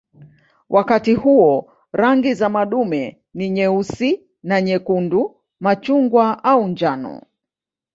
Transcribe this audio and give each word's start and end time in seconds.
Wakati 0.69 1.13
huo 1.13 1.71
rangi 1.91 2.33
za 2.33 2.49
madume 2.49 3.21
ni 3.33 3.49
nyeusi 3.49 4.21
na 4.43 4.61
nyekundu, 4.61 5.35
machungwa 5.59 6.43
au 6.43 6.67
njano. 6.67 7.21